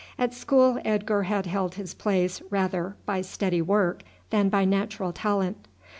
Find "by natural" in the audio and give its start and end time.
4.49-5.13